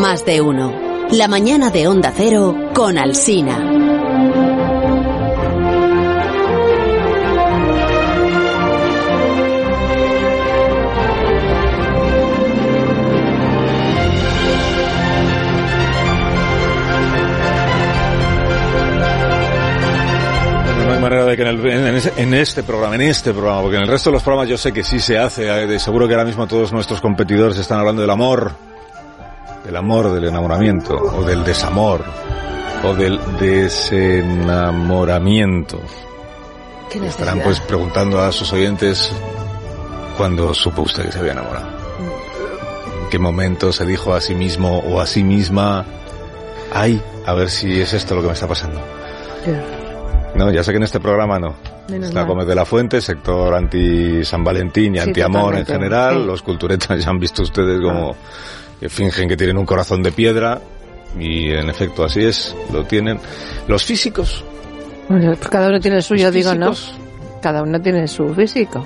[0.00, 0.72] Más de uno.
[1.12, 3.58] La mañana de Onda Cero con Alsina.
[21.00, 24.10] Manera de que en, el- en este programa, en este programa, porque en el resto
[24.10, 26.72] de los programas yo sé que sí se hace, eh, seguro que ahora mismo todos
[26.74, 28.52] nuestros competidores están hablando del amor,
[29.64, 32.02] del amor, del enamoramiento, o del desamor,
[32.84, 35.80] o del desenamoramiento.
[36.90, 39.12] ¿Qué Estarán pues preguntando a sus oyentes
[40.16, 41.68] cuándo supo usted que se había enamorado.
[43.02, 45.84] ¿En qué momento se dijo a sí mismo o a sí misma,
[46.72, 48.80] ay, a ver si es esto lo que me está pasando?
[50.34, 51.54] No, ya sé que en este programa no.
[51.88, 52.28] Menos Está mal.
[52.28, 56.14] Gómez de la Fuente, sector anti San Valentín y Sí, anti-amor en totalmente, general.
[56.14, 56.20] sí.
[56.22, 56.26] Ah.
[56.26, 58.14] Los culturetas ya han visto ustedes como
[58.80, 60.60] que fingen que tienen un corazón de piedra.
[61.18, 63.18] Y en efecto así es, lo tienen.
[63.68, 64.44] Los físicos,
[65.08, 66.72] Bueno, pues cada uno tiene el suyo, digo, ¿no?
[67.42, 68.84] Cada uno tiene su físico.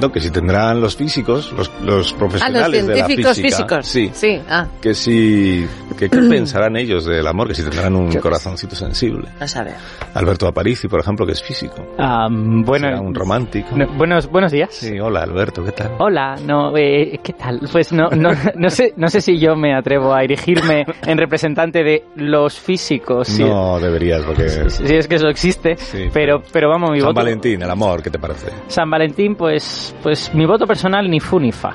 [0.00, 3.82] No, que si tendrán los físicos, los, los Ah, los profesionales de la científicos física.
[3.82, 3.86] físicos.
[3.86, 5.66] Sí, Sí, ah, que sí,
[5.98, 9.28] que qué pensarán ellos del amor, que si tendrán un Yo corazoncito sensible.
[9.40, 9.74] a saber.
[10.14, 11.74] Alberto Aparici, por ejemplo, que es físico.
[11.98, 13.76] Ah, bueno, Será un romántico.
[13.76, 14.70] no, buenos, buenos días.
[14.72, 15.92] Sí, hola Alberto, ¿qué tal?
[15.98, 17.60] Hola, no, eh, ¿qué tal?
[17.70, 21.82] Pues no, no, no sé, no sé si yo me atrevo a erigirme en representante
[21.84, 23.28] de los físicos.
[23.28, 26.08] Si, No deberías, porque si es que eso existe, Sí.
[26.12, 27.20] pero, pero vamos, mi San voto.
[27.20, 28.48] Valentín, el amor, ¿qué te parece?
[28.68, 31.72] San Valentín, pues, pues mi voto personal ni fu ni fa.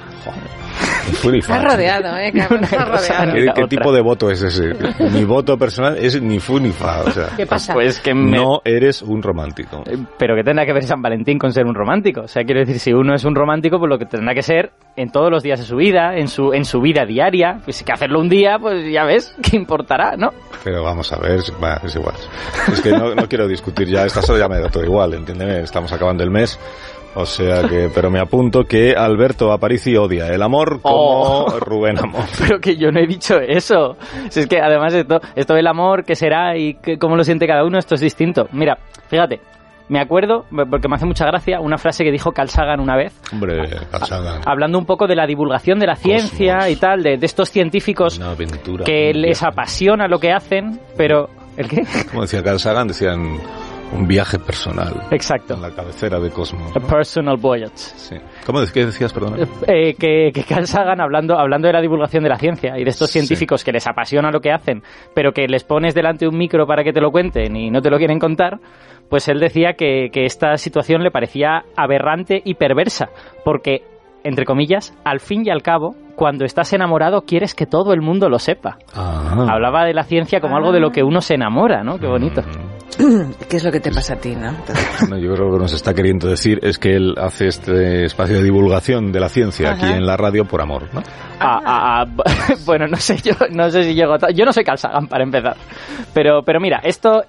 [1.10, 2.32] Está rodeado, ¿eh?
[2.34, 3.54] Que está rodeado.
[3.54, 4.74] ¿Qué, tipo de voto es ese?
[5.12, 7.02] Mi voto personal es ni fu ni fa.
[7.02, 7.74] O sea, ¿Qué pasa?
[7.74, 9.84] Pues que me, no eres un romántico.
[9.86, 12.22] Eh, Pero que tendrá que ver San Valentín con ser un romántico.
[12.22, 14.72] O sea, quiero decir, si uno es un romántico, pues lo que tendrá que ser
[14.96, 17.60] en todos los días de su vida, en su, en su vida diaria.
[17.64, 20.30] Pues si que hacerlo un día, pues ya ves, ¿qué importará, no?
[20.64, 22.16] Pero vamos a ver, va, es igual.
[22.72, 25.62] Es que no, no quiero discutir ya, esta hora ya me da todo igual, entiéndeme,
[25.62, 26.59] estamos acabando el mes.
[27.22, 30.96] O sea que, pero me apunto que Alberto Aparici odia el amor como
[31.46, 31.59] Oh.
[31.59, 32.24] Rubén Amor.
[32.40, 33.97] Pero que yo no he dicho eso.
[34.30, 37.47] Si es que además esto, esto del amor, que será y que, cómo lo siente
[37.47, 38.47] cada uno, esto es distinto.
[38.52, 39.40] Mira, fíjate,
[39.90, 43.19] me acuerdo, porque me hace mucha gracia, una frase que dijo Carl Sagan una vez,
[43.34, 44.41] Hombre, Calzada.
[44.46, 46.72] hablando un poco de la divulgación de la ciencia Cosmos.
[46.72, 48.84] y tal, de, de estos científicos Una aventura.
[48.86, 49.46] que les viaje.
[49.51, 51.30] apasiona lo que hacen, pero...
[51.57, 51.81] ¿El qué?
[52.09, 53.38] Como decía Carl Sagan, decían
[53.94, 54.94] un viaje personal.
[55.11, 55.55] Exacto.
[55.55, 56.75] En la cabecera de Cosmos.
[56.75, 56.88] A ¿no?
[56.88, 57.75] personal voyage.
[57.75, 58.16] Sí.
[58.45, 59.47] ¿Cómo de- qué decías, perdón?
[59.67, 62.89] Eh, que, que Carl Sagan, hablando, hablando de la divulgación de la ciencia y de
[62.89, 63.19] estos Sí.
[63.19, 64.83] científicos que les apasiona lo que hacen,
[65.16, 67.89] pero que les pones delante un micro para que te lo cuenten y no te
[67.89, 68.59] lo quieren contar,
[69.09, 73.09] pues él decía que, que esta situación le parecía aberrante y perversa,
[73.44, 73.81] porque,
[74.23, 78.27] entre comillas, al fin y al cabo, cuando estás enamorado quieres que todo el mundo
[78.29, 78.77] lo sepa.
[78.94, 79.47] Ah.
[79.50, 81.97] Hablaba de la ciencia como algo de lo que uno se enamora, ¿no?
[81.97, 82.41] Qué bonito.
[83.50, 84.52] ¿Qué es lo que te pasa a ti, no?
[85.10, 88.06] No, yo creo que lo que nos está queriendo decir es que él hace este
[88.06, 89.96] espacio de divulgación de la ciencia aquí Ajá.
[89.96, 91.02] en la radio por amor, ¿no?
[91.40, 92.26] Ah, ah, ah,
[92.66, 95.24] bueno, no sé yo, no sé si llego a Yo no soy Carl Sagan para
[95.24, 95.56] empezar.
[96.14, 97.24] Pero, pero mira, esto,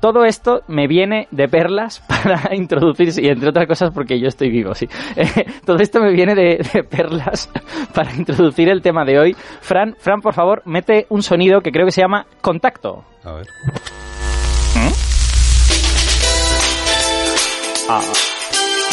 [0.00, 4.50] todo esto me viene de perlas para introducir, y entre otras cosas porque yo estoy
[4.50, 4.86] vivo, sí.
[5.16, 7.50] Eh, todo esto me viene de, de perlas
[7.92, 9.36] para introducir el tema de hoy.
[9.60, 13.02] Fran, Fran, por favor, mete un sonido que creo que se llama contacto.
[13.24, 13.46] A ver.
[17.88, 18.00] Ah,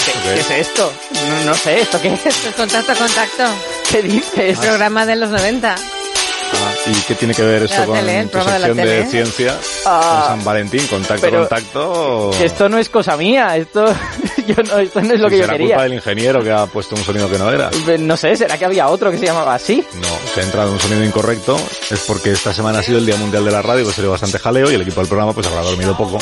[0.05, 0.91] ¿Qué, qué es esto?
[1.29, 2.19] No, no sé, ¿esto qué es?
[2.21, 3.43] Pues contacto, contacto.
[3.89, 4.59] ¿Qué dices?
[4.59, 5.75] Programa de los 90.
[5.75, 9.05] Ah, ¿Y qué tiene que ver esto con tele, el tu de sección de, tele.
[9.09, 9.57] ciencia?
[9.87, 10.25] Ah.
[10.27, 12.31] con San Valentín, contacto, Pero- contacto.
[12.41, 13.85] Esto no es cosa mía, esto,
[14.47, 15.67] yo no, esto no es lo ¿Y que yo será quería.
[15.75, 17.71] culpa del ingeniero que ha puesto un sonido que no era?
[17.97, 19.83] No sé, ¿será que había otro que se llamaba así?
[19.95, 21.57] No, se ha entrado un sonido incorrecto.
[21.89, 24.11] Es porque esta semana ha sido el Día Mundial de la Radio, que se dio
[24.11, 26.19] bastante jaleo y el equipo del programa pues habrá dormido poco.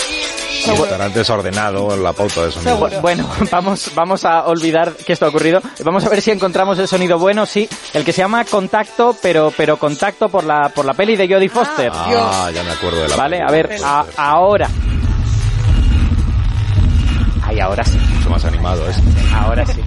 [0.68, 2.80] Y estará desordenado en la pauta de sonido.
[2.80, 5.62] Bu- Bueno, vamos, vamos a olvidar que esto ha ocurrido.
[5.84, 7.68] Vamos a ver si encontramos el sonido bueno, sí.
[7.94, 11.50] El que se llama Contacto, pero, pero Contacto por la, por la peli de Jodie
[11.50, 11.92] Foster.
[11.94, 14.70] Ah, ya me acuerdo de la vale, a ver, a- ahora.
[17.44, 19.04] Ay, ahora sí, Mucho más animado este.
[19.34, 19.82] ahora sí.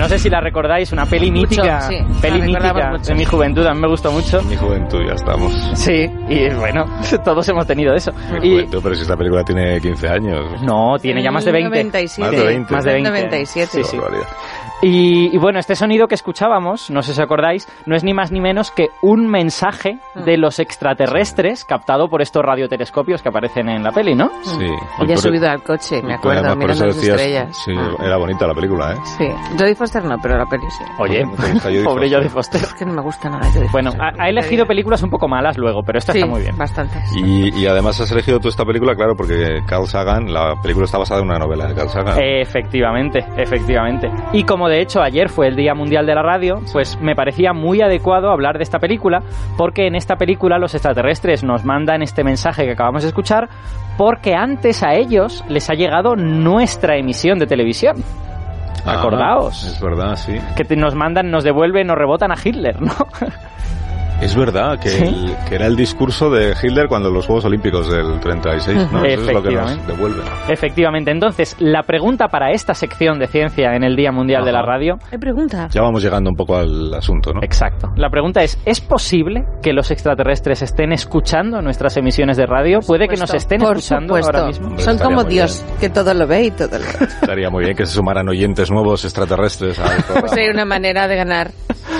[0.00, 3.66] No sé si la recordáis, una peli Mucho, mítica, sí, peli mítica de mi juventud,
[3.66, 4.40] a mí me gustó mucho.
[4.40, 5.52] En mi juventud ya estamos.
[5.74, 6.86] Sí, y bueno,
[7.24, 8.10] todos hemos tenido eso.
[8.40, 10.62] Mi Y, juventud, pero si esta película tiene 15 años.
[10.62, 11.68] no, tiene ya más de 20.
[11.68, 12.22] 97.
[12.22, 12.72] Más de 20.
[12.72, 13.10] Más de 20.
[13.10, 13.70] 97.
[13.70, 13.98] Sí, sí.
[14.82, 18.32] Y, y bueno, este sonido que escuchábamos, no sé si acordáis, no es ni más
[18.32, 20.24] ni menos que un mensaje Mm.
[20.24, 24.30] de los extraterrestres captado por estos radiotelescopios que aparecen en la peli, ¿no?
[24.42, 24.64] Sí.
[24.64, 27.56] Ella Y ha subido al coche, me acuerdo, mirando las decías- estrellas.
[27.64, 27.94] Sí, Ah.
[28.04, 28.96] era bonita la película, ¿eh?
[29.04, 29.24] Sí.
[29.58, 30.84] Jodie Foster Foster no, pero la peli sí.
[30.98, 32.18] Oye, ¿Cómo te gusta Jodie pobre Foster?
[32.18, 32.60] Jodie Foster.
[32.62, 34.20] Es que no me gusta nada Jodie Bueno, Foster.
[34.20, 36.56] ha, ha elegido películas un poco malas luego, pero esta Sí, está muy bien.
[36.56, 36.98] bastante.
[37.16, 40.98] Y, y además has elegido tú esta película, claro, porque Carl Sagan, la película está
[40.98, 42.18] basada en una novela de Carl Sagan.
[42.20, 44.10] Efectivamente, efectivamente.
[44.32, 47.52] Y como de hecho ayer fue el Día Mundial de la Radio, pues me parecía
[47.52, 49.22] muy adecuado hablar de esta película,
[49.58, 53.48] porque en esta película los extraterrestres nos mandan este mensaje que acabamos de escuchar,
[53.98, 57.96] porque antes a ellos les ha llegado nuestra emisión de televisión.
[58.86, 59.62] Ah, acordaos.
[59.64, 60.38] Es verdad, sí.
[60.56, 62.92] Que te- nos mandan, nos devuelven, nos rebotan a Hitler, ¿no?
[64.20, 65.02] Es verdad que, Sí.
[65.04, 69.02] el- que era el discurso de Hitler cuando los Juegos Olímpicos del 36, ¿no?
[69.04, 69.92] Eso es lo que nos Efectivamente.
[69.92, 70.24] devuelven.
[70.48, 71.10] Efectivamente.
[71.10, 74.60] Entonces, la pregunta para esta sección de ciencia en el Día Mundial de la.
[74.60, 75.68] Radio Hay pregunta.
[75.72, 77.40] Ya vamos llegando un poco al asunto, ¿no?
[77.42, 77.88] Exacto.
[77.96, 82.80] La pregunta es, ¿es posible que los extraterrestres estén escuchando nuestras emisiones de radio?
[82.86, 84.36] ¿Puede que nos estén Por escuchando supuesto.
[84.36, 84.66] ahora mismo?
[84.68, 87.06] Hombre, Son como Dios, que todo lo ve y todo lo ve.
[87.22, 90.14] Estaría muy bien que se sumaran oyentes nuevos extraterrestres a esto.
[90.20, 91.50] Pues sería una manera de ganar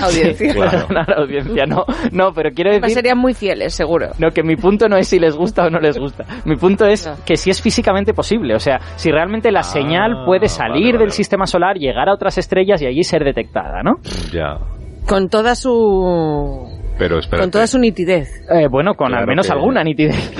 [0.05, 0.53] audiencia.
[0.53, 0.87] claro.
[0.89, 2.89] Ganar audiencia, no, no, pero quiero decir...
[2.95, 4.09] serían muy fieles, seguro.
[4.19, 6.25] No, que mi punto no es si les gusta o no les gusta.
[6.45, 7.15] Mi punto es No.
[7.25, 8.55] que si es físicamente posible.
[8.55, 12.09] O sea, si realmente la Ah, señal puede salir vale, vale, del sistema solar, llegar
[12.09, 13.95] a otras estrellas y allí ser detectada, ¿no?
[14.31, 14.57] Ya.
[15.07, 16.67] Con toda su...
[16.97, 17.41] Pero espera.
[17.41, 18.41] Con toda su nitidez.
[18.49, 20.31] Eh, bueno, con Claro al menos que- alguna nitidez.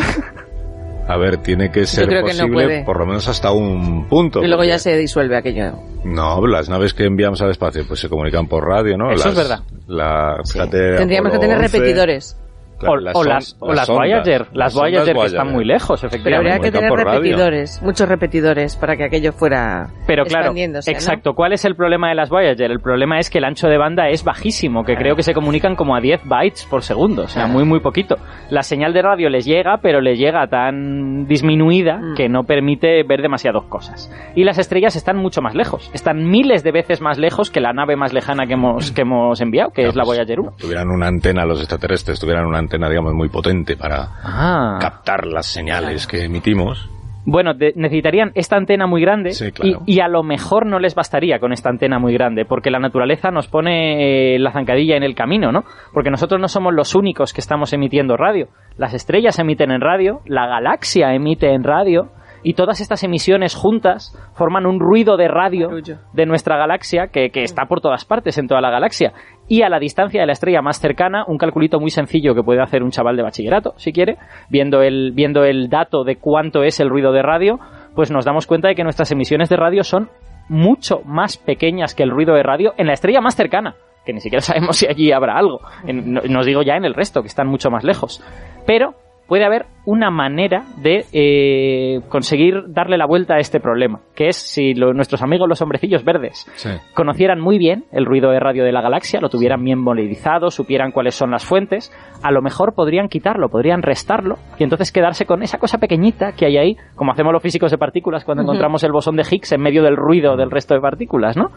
[1.13, 4.39] A ver, tiene que ser creo que no posible por lo menos hasta un punto.
[4.39, 5.73] Y luego porque- ya se disuelve aquello.
[6.03, 9.11] No, las naves que enviamos al espacio pues se comunican por radio, ¿no?
[9.11, 9.59] Eso Las- es verdad.
[9.87, 10.53] La, Sí.
[10.53, 12.37] fíjate, Tendríamos que tener 11, repetidores.
[12.81, 16.01] Claro, o, o son- las, o las ondas, Voyager, las Voyager que están muy lejos,
[16.01, 16.51] Pero efectivamente.
[16.53, 17.19] habría que tener por radio.
[17.19, 20.97] repetidores, muchos repetidores, para que aquello fuera Pero claro, expandiéndose, ¿no?
[20.97, 21.33] exacto.
[21.33, 22.71] ¿Cuál es el problema de las Voyager?
[22.71, 25.75] El problema es que el ancho de banda es bajísimo, que creo que se comunican
[25.75, 28.15] como a 10 bytes por segundo, o sea, muy muy poquito.
[28.49, 32.15] La señal de radio les llega, pero les llega tan disminuida Mm.
[32.15, 34.11] que no permite ver demasiadas cosas.
[34.35, 37.73] Y las estrellas están mucho más lejos, están miles de veces más lejos que la
[37.73, 40.51] nave más lejana que hemos, que hemos enviado, que es la pues, Voyager 1.
[40.57, 44.77] Tuvieran una antena, los extraterrestres tuvieran una antena, digamos, muy potente para Ah.
[44.81, 46.89] captar las señales que emitimos.
[47.23, 49.83] Bueno, de- necesitarían esta antena muy grande Sí, claro.
[49.85, 52.79] y, y a lo mejor no les bastaría con esta antena muy grande, porque la
[52.79, 55.63] naturaleza nos pone eh, la zancadilla en el camino, ¿no?
[55.93, 58.47] Porque nosotros no somos los únicos que estamos emitiendo radio.
[58.75, 62.09] Las estrellas emiten en radio, la galaxia emite en radio,
[62.43, 65.69] y todas estas emisiones juntas forman un ruido de radio
[66.13, 69.13] de nuestra galaxia que, que está por todas partes en toda la galaxia.
[69.47, 72.61] Y a la distancia de la estrella más cercana, un calculito muy sencillo que puede
[72.61, 74.17] hacer un chaval de bachillerato, si quiere,
[74.49, 77.59] viendo el, viendo el dato de cuánto es el ruido de radio,
[77.95, 80.09] pues nos damos cuenta de que nuestras emisiones de radio son
[80.49, 84.19] mucho más pequeñas que el ruido de radio en la estrella más cercana, que ni
[84.21, 85.59] siquiera sabemos si allí habrá algo.
[85.85, 88.23] En- no, no os digo ya en el resto, que están mucho más lejos.
[88.65, 88.95] Pero
[89.27, 94.35] puede haber una manera de eh, conseguir darle la vuelta a este problema, que es
[94.35, 96.45] si lo- nuestros amigos los hombrecillos verdes
[96.93, 100.91] conocieran muy bien el ruido de radio de la galaxia, lo tuvieran bien monitorizado, supieran
[100.91, 101.91] cuáles son las fuentes,
[102.21, 106.45] a lo mejor podrían quitarlo, podrían restarlo y entonces quedarse con esa cosa pequeñita que
[106.45, 109.61] hay ahí, como hacemos los físicos de partículas cuando encontramos el bosón de Higgs en
[109.61, 111.49] medio del ruido del resto de partículas, ¿no?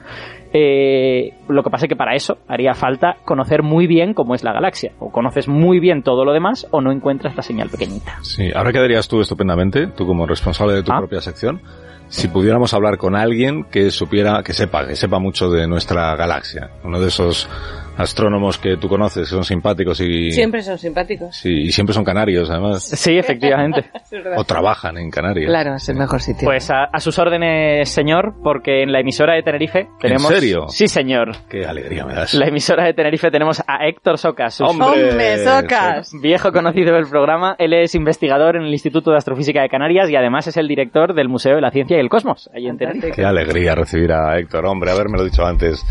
[0.52, 4.44] Eh, lo que pasa es que para eso haría falta conocer muy bien cómo es
[4.44, 8.13] la galaxia, o conoces muy bien todo lo demás o no encuentras la señal pequeñita.
[8.22, 10.98] Sí, ahora quedarías tú estupendamente, tú como responsable de tu Ah.
[10.98, 11.60] propia sección,
[12.08, 16.70] si pudiéramos hablar con alguien que supiera, que sepa, que sepa mucho de nuestra galaxia.
[16.84, 17.48] Uno de esos
[17.96, 20.30] astrónomos que tú conoces, que son simpáticos y...
[20.32, 21.36] Siempre son simpáticos.
[21.36, 22.82] Sí, y siempre son canarios, además.
[22.84, 23.84] Sí, efectivamente.
[24.36, 25.48] O trabajan en Canarias.
[25.48, 26.46] Claro, es el mejor sitio.
[26.46, 30.28] Pues a, a sus órdenes, señor, porque en la emisora de Tenerife tenemos...
[30.28, 30.68] serio?
[30.68, 31.32] Sí, señor.
[31.48, 32.34] Qué alegría me das.
[32.34, 36.12] La emisora de Tenerife tenemos a Héctor Socas, sus- ¡Hombre, socas!
[36.22, 37.56] viejo conocido del programa.
[37.58, 41.14] Él es investigador en el Instituto de Astrofísica de Canarias y además es el director
[41.14, 43.10] del Museo de la Ciencia y el Cosmos, allí en Tenerife.
[43.12, 45.84] Qué alegría recibir a Héctor, hombre, haberme lo dicho antes.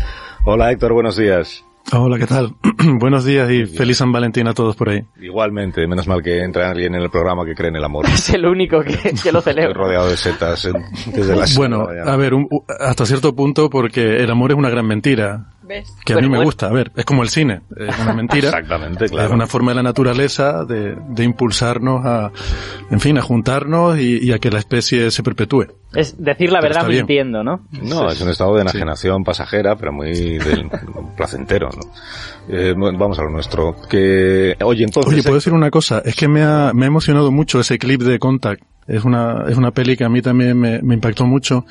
[0.44, 1.64] Hola Héctor, buenos días.
[1.92, 2.54] Hola, ¿qué tal?
[2.98, 5.00] Buenos días y feliz San Valentín a todos por ahí.
[5.20, 8.06] Igualmente, menos mal que entra alguien en el programa que cree en el amor.
[8.12, 9.74] Es el único que, que lo Estoy celebra.
[9.74, 10.68] rodeado de setas
[11.06, 12.48] desde las Bueno, a ver, un-
[12.80, 15.94] hasta cierto punto porque el amor es una gran mentira, ¿Ves?
[16.04, 16.44] que a mí me bueno.
[16.44, 16.66] gusta.
[16.68, 18.48] A ver, es como el cine, es una mentira.
[18.48, 19.28] Exactamente, claro.
[19.28, 22.30] Es una forma de la naturaleza de, de impulsarnos a,
[22.90, 25.66] en fin, a juntarnos y, y a que la especie se perpetúe.
[25.94, 27.66] Es decir la Pero verdad mintiendo, ¿no?
[27.70, 30.68] No, es un estado de enajenación pasajera, pero muy del-
[31.16, 32.54] placentero, ¿no?
[32.54, 33.76] Eh, vamos a lo nuestro.
[33.88, 35.12] Que, oye, entonces...
[35.12, 38.02] Oye, puedo decir una cosa, es que me ha, me ha emocionado mucho ese clip
[38.02, 38.62] de Contact.
[38.86, 41.64] Es una, es una peli que a mí también me, me impactó mucho.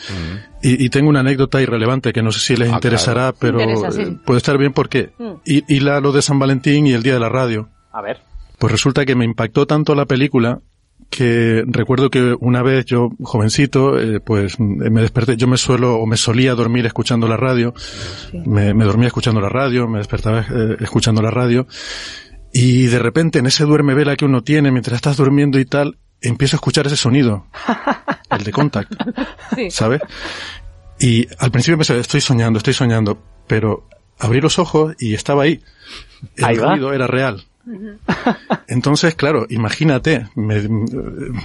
[0.61, 3.91] Y, y tengo una anécdota irrelevante que no sé si les Ah, interesará, pero Interesa,
[3.91, 4.01] sí.
[4.01, 5.31] eh, puede estar bien porque Mm.
[5.45, 7.69] y, y la, lo de San Valentín y el Día de la Radio.
[7.91, 8.19] A ver.
[8.57, 10.59] Pues resulta que me impactó tanto la película
[11.09, 16.07] que recuerdo que una vez yo, jovencito, eh, pues me desperté, yo me suelo o
[16.07, 17.73] me solía dormir escuchando la radio,
[18.45, 21.67] me, me, dormía escuchando la radio, me despertaba eh, escuchando la radio,
[22.51, 25.97] y de repente en ese duerme vela que uno tiene mientras estás durmiendo y tal,
[26.23, 27.45] empiezo a escuchar ese sonido,
[28.29, 28.91] el de contact,
[29.55, 29.69] sí.
[29.69, 30.01] ¿sabes?
[30.99, 33.87] Y al principio pensé, estoy soñando, estoy soñando, pero
[34.19, 35.61] abrí los ojos y estaba ahí.
[36.37, 37.45] El ahí ruido era real.
[38.67, 40.67] Entonces, claro, imagínate, me,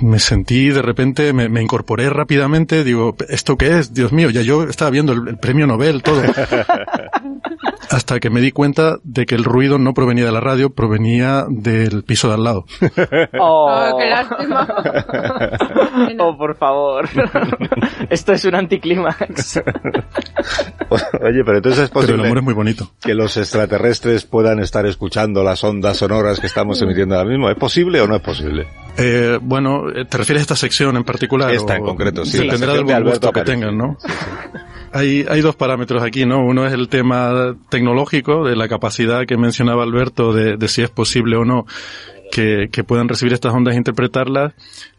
[0.02, 3.94] me sentí de repente, me, me, incorporé rápidamente, digo, ¿esto qué es?
[3.94, 6.22] Dios mío, ya yo estaba viendo el, el premio Nobel, todo.
[7.90, 11.46] Hasta que me di cuenta de que el ruido no provenía de la radio, provenía
[11.48, 12.64] del piso de al lado.
[13.38, 14.66] Oh, Oh, qué lástima.
[16.18, 17.09] oh por favor.
[18.11, 19.61] Esto es un anticlímax.
[21.21, 22.90] Oye, pero entonces es Pero posible el amor es muy bonito.
[23.00, 27.50] que los extraterrestres puedan estar escuchando las ondas sonoras que estamos emitiendo ahora mismo.
[27.50, 28.66] ¿Es posible o no es posible?
[28.97, 31.52] Eh, bueno, eh, ¿te refieres a esta sección en particular?
[31.52, 32.38] Esta en concreto, sí.
[32.38, 33.97] Dependerá del de gusto que tengan, ¿no?
[34.92, 36.38] Hay, hay dos parámetros aquí, ¿no?
[36.45, 40.90] Uno es el tema tecnológico, de la capacidad que mencionaba Alberto, de, de si es
[40.90, 41.66] posible o no
[42.30, 44.54] que, que puedan recibir estas ondas e interpretarlas.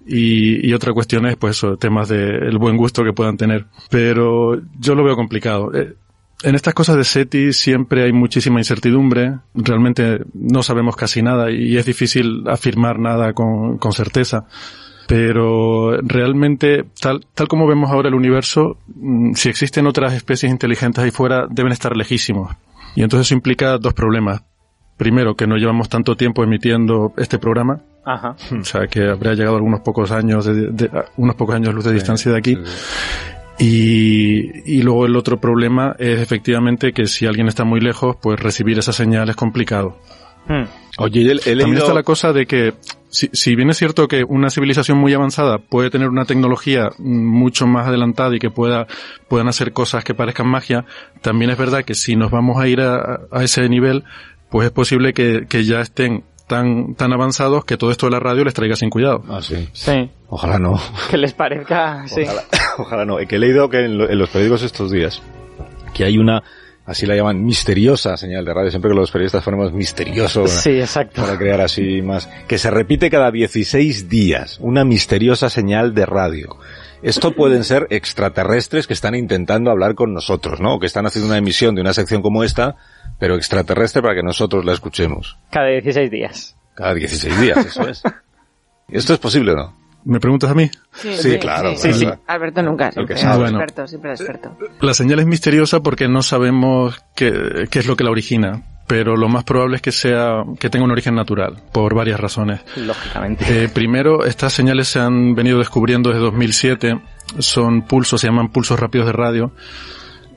[0.05, 3.65] Y, y otra cuestión es, pues, temas del buen gusto que puedan tener.
[3.89, 5.73] Pero yo lo veo complicado.
[5.73, 5.95] Eh,
[6.41, 9.39] en estas cosas de SETI siempre hay muchísima incertidumbre.
[9.53, 14.45] Realmente no sabemos casi nada y es difícil afirmar nada con, con certeza.
[15.07, 21.03] Pero realmente, tal, tal como vemos ahora el universo, mm, si existen otras especies inteligentes
[21.03, 22.55] ahí fuera, deben estar lejísimos.
[22.95, 24.43] Y entonces eso implica dos problemas.
[24.99, 28.35] Primero, que no llevamos tanto tiempo emitiendo este programa, Ajá.
[28.61, 31.85] o sea que habría llegado algunos pocos años de, de- a unos pocos años luz
[31.85, 32.55] de distancia de aquí.
[33.57, 38.39] Y, y luego el otro problema es efectivamente que si alguien está muy lejos, pues
[38.39, 39.97] recibir esa señal es complicado.
[40.47, 40.63] Hmm.
[40.97, 42.73] Oye, he, he También está la cosa de que,
[43.09, 47.67] si, si bien es cierto que una civilización muy avanzada puede tener una tecnología mucho
[47.67, 48.87] más adelantada y que pueda,
[49.27, 50.85] puedan hacer cosas que parezcan magia,
[51.21, 54.05] también es verdad que si nos vamos a ir a, a ese nivel,
[54.49, 58.19] pues es posible que, que ya estén tan, tan avanzados que todo esto de la
[58.19, 59.23] radio les traiga sin cuidado.
[59.29, 59.69] Ah, sí.
[59.73, 60.09] Sí.
[60.29, 60.79] Ojalá no.
[61.09, 62.21] Que les parezca, sí.
[62.23, 62.43] Ojalá,
[62.79, 63.17] ojalá no.
[63.17, 65.21] Que he leído que en, lo- en los periódicos estos días
[65.93, 66.41] que hay una,
[66.85, 68.69] así la llaman, misteriosa señal de radio.
[68.71, 71.21] Siempre que los periodistas ponemos misterioso Sí, exacto.
[71.21, 74.57] para crear así más, que se repite cada 16 días.
[74.61, 76.57] Una misteriosa señal de radio.
[77.01, 80.75] Esto pueden ser extraterrestres que están intentando hablar con nosotros, ¿no?
[80.75, 82.75] O que están haciendo una emisión de una sección como esta,
[83.19, 85.37] pero extraterrestre para que nosotros la escuchemos.
[85.51, 86.55] Cada 16 días.
[86.75, 88.03] Cada 16 días, eso es.
[88.89, 89.77] ¿Esto es posible o no?
[90.05, 90.69] ¿Me preguntas a mí?
[90.93, 91.97] Sí, claro, Sí, claro.
[91.97, 92.07] sí.
[92.27, 93.59] Alberto nunca, siempre es Bueno.
[93.59, 94.57] experto, siempre experto.
[94.81, 99.15] La señal es misteriosa porque no sabemos qué, qué es lo que la origina, pero
[99.15, 102.61] lo más probable es que sea, que tenga un origen natural, por varias razones.
[102.75, 103.45] Lógicamente.
[103.65, 106.99] Eh, primero, estas señales se han venido descubriendo desde 2007.
[107.37, 109.51] Son pulsos, se llaman pulsos rápidos de radio.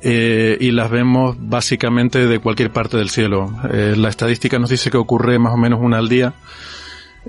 [0.02, 3.50] eh, y las vemos básicamente de cualquier parte del cielo.
[3.72, 6.34] Eh, la estadística nos dice que ocurre más o menos una al día.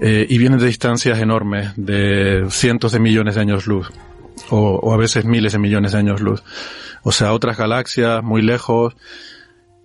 [0.01, 3.91] y vienen de distancias enormes, de cientos de millones de años luz.
[4.49, 6.43] O, o a veces miles de millones de años luz.
[7.03, 8.95] O sea, otras galaxias muy lejos.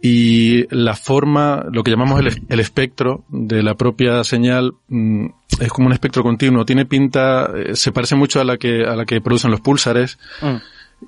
[0.01, 5.27] Y la forma, lo que llamamos el, es- el espectro de la propia señal, mm,
[5.61, 6.65] es como un espectro continuo.
[6.65, 10.19] Tiene pinta, eh, se parece mucho a la que, a la que producen los púlsares
[10.41, 10.57] Mm.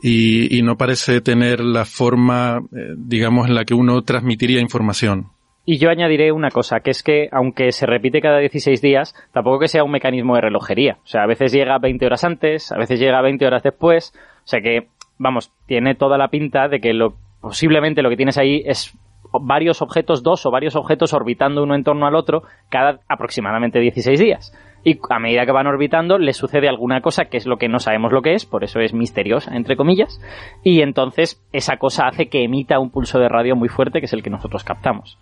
[0.02, 5.28] y, y no parece tener la forma, eh, digamos, en la que uno transmitiría información.
[5.66, 9.60] Y yo añadiré una cosa, que es que aunque se repite cada 16 días, tampoco
[9.60, 10.98] que sea un mecanismo de relojería.
[11.04, 14.12] O sea, a veces llega 20 horas antes, a veces llega 20 horas después.
[14.44, 18.38] O sea que, vamos, tiene toda la pinta de que lo, posiblemente lo que tienes
[18.38, 18.96] ahí es
[19.32, 24.18] varios objetos, dos o varios objetos orbitando uno en torno al otro cada aproximadamente 16
[24.18, 24.52] días.
[24.82, 27.80] Y a medida que van orbitando, les sucede alguna cosa que es lo que no
[27.80, 30.20] sabemos lo que es, por eso es misteriosa, entre comillas.
[30.64, 34.12] Y entonces esa cosa hace que emita un pulso de radio muy fuerte, que es
[34.14, 35.18] el que nosotros captamos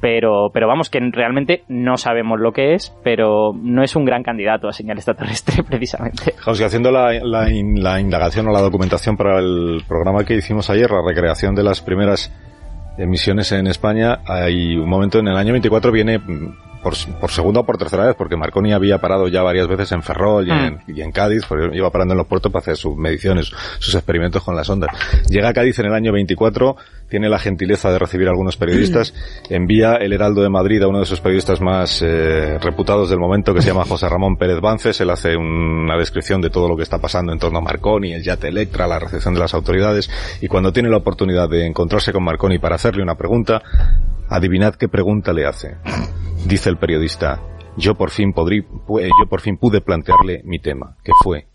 [0.00, 4.22] pero pero vamos que realmente no sabemos lo que es pero no es un gran
[4.22, 6.34] candidato a señal extraterrestre precisamente.
[6.44, 10.68] José, haciendo la, la in- la indagación o la documentación para el programa que hicimos
[10.70, 12.32] ayer, la recreación de las primeras
[12.98, 17.60] emisiones en España, hay un momento en el año 24 viene mm, por, por segunda
[17.60, 20.78] o por tercera vez, porque Marconi había parado ya varias veces en Ferrol y, en,
[20.86, 23.50] y en Cádiz, porque iba parando en los puertos para hacer sus mediciones,
[23.80, 24.90] sus experimentos con las ondas.
[25.28, 26.76] Llega a Cádiz en el año 24,
[27.08, 29.14] tiene la gentileza de recibir a algunos periodistas,
[29.50, 33.52] envía el Heraldo de Madrid a uno de sus periodistas más eh, reputados del momento,
[33.52, 36.84] que se llama José Ramón Pérez Bances, él hace una descripción de todo lo que
[36.84, 40.08] está pasando en torno a Marconi, el yate Electra, la recepción de las autoridades,
[40.40, 43.60] y cuando tiene la oportunidad de encontrarse con Marconi para hacerle una pregunta,
[44.28, 45.74] adivinad qué pregunta le hace.
[46.46, 47.42] Dice el periodista,
[47.76, 51.48] yo por fin podrí, yo por fin pude plantearle mi tema, que fue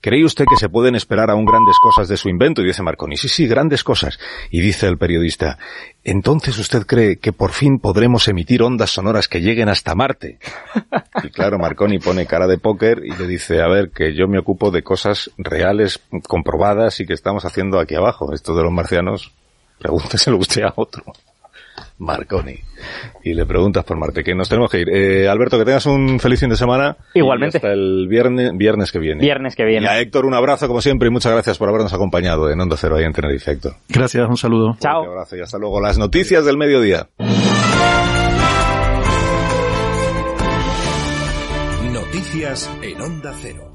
[0.00, 2.60] ¿Cree usted que se pueden esperar aún grandes cosas de su invento?
[2.60, 4.18] Y dice Marconi, sí, sí, grandes cosas.
[4.50, 5.58] Y dice el periodista,
[6.02, 10.38] entonces usted cree que por fin podremos emitir ondas sonoras que lleguen hasta Marte.
[11.22, 14.38] Y claro, Marconi pone cara de póker y le dice, a ver, que yo me
[14.38, 18.32] ocupo de cosas reales, comprobadas y que estamos haciendo aquí abajo.
[18.32, 19.32] Esto de los marcianos,
[19.78, 21.04] pregúnteselo usted a otro.
[21.98, 22.56] Marconi.
[23.24, 24.88] Y le preguntas por Marte, que nos tenemos que ir.
[24.88, 26.96] Eh, Alberto, que tengas un feliz fin de semana.
[27.14, 27.58] Igualmente.
[27.58, 29.20] hasta el viernes, viernes que viene.
[29.20, 29.86] Viernes que viene.
[29.86, 32.76] Y a Héctor un abrazo como siempre y muchas gracias por habernos acompañado en Onda
[32.76, 33.74] Cero ahí en Tenerife, Héctor.
[33.88, 34.76] Gracias, un saludo.
[34.80, 35.02] Chao.
[35.02, 35.80] Un abrazo y hasta luego.
[35.80, 37.08] Las noticias del mediodía.
[41.92, 43.71] Noticias en Onda Cero.